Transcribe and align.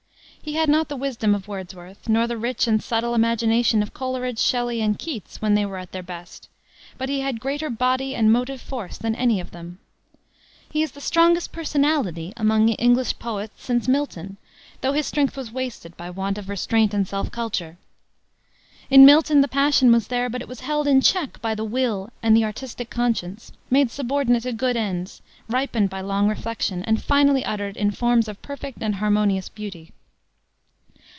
He 0.43 0.53
had 0.53 0.69
not 0.69 0.89
the 0.89 0.95
wisdom 0.95 1.35
of 1.35 1.47
Wordsworth, 1.47 2.09
nor 2.09 2.25
the 2.25 2.35
rich 2.35 2.65
and 2.65 2.81
subtle 2.81 3.13
imagination 3.13 3.83
of 3.83 3.93
Coleridge, 3.93 4.39
Shelley, 4.39 4.81
and 4.81 4.97
Keats 4.97 5.39
when 5.39 5.53
they 5.53 5.67
were 5.67 5.77
at 5.77 5.91
their 5.91 6.01
best. 6.01 6.49
But 6.97 7.09
he 7.09 7.19
had 7.19 7.39
greater 7.39 7.69
body 7.69 8.15
and 8.15 8.33
motive 8.33 8.59
force 8.59 8.97
than 8.97 9.13
any 9.13 9.39
of 9.39 9.51
them. 9.51 9.77
He 10.67 10.81
is 10.81 10.93
the 10.93 10.99
strongest 10.99 11.51
personality 11.51 12.33
among 12.37 12.69
English 12.69 13.19
poets 13.19 13.63
since 13.63 13.87
Milton, 13.87 14.37
though 14.81 14.93
his 14.93 15.05
strength 15.05 15.37
was 15.37 15.51
wasted 15.51 15.95
by 15.95 16.09
want 16.09 16.39
of 16.39 16.49
restraint 16.49 16.91
and 16.91 17.07
self 17.07 17.29
culture. 17.29 17.77
In 18.89 19.05
Milton 19.05 19.41
the 19.41 19.47
passion 19.47 19.91
was 19.91 20.07
there, 20.07 20.27
but 20.27 20.41
it 20.41 20.47
was 20.47 20.61
held 20.61 20.87
in 20.87 21.01
check 21.01 21.39
by 21.43 21.53
the 21.53 21.63
will 21.63 22.09
and 22.23 22.35
the 22.35 22.45
artistic 22.45 22.89
conscience, 22.89 23.51
made 23.69 23.91
subordinate 23.91 24.41
to 24.41 24.53
good 24.53 24.75
ends, 24.75 25.21
ripened 25.47 25.91
by 25.91 26.01
long 26.01 26.27
reflection, 26.27 26.81
and 26.85 26.99
finally 27.03 27.45
uttered 27.45 27.77
in 27.77 27.91
forms 27.91 28.27
of 28.27 28.41
perfect 28.41 28.81
and 28.81 28.95
harmonious 28.95 29.47
beauty. 29.47 29.91